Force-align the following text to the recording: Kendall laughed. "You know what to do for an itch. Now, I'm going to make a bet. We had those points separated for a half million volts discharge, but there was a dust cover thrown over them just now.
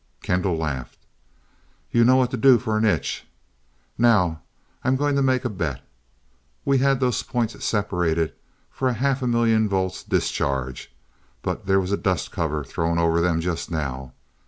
Kendall 0.23 0.57
laughed. 0.57 0.97
"You 1.91 2.03
know 2.03 2.15
what 2.15 2.31
to 2.31 2.35
do 2.37 2.57
for 2.57 2.75
an 2.75 2.83
itch. 2.85 3.27
Now, 3.99 4.41
I'm 4.83 4.95
going 4.95 5.15
to 5.15 5.21
make 5.21 5.45
a 5.45 5.49
bet. 5.49 5.79
We 6.65 6.79
had 6.79 6.99
those 6.99 7.21
points 7.21 7.63
separated 7.63 8.33
for 8.71 8.87
a 8.87 8.93
half 8.93 9.21
million 9.21 9.69
volts 9.69 10.01
discharge, 10.01 10.91
but 11.43 11.67
there 11.67 11.79
was 11.79 11.91
a 11.91 11.97
dust 11.97 12.31
cover 12.31 12.63
thrown 12.63 12.97
over 12.97 13.21
them 13.21 13.41
just 13.41 13.69
now. 13.69 14.13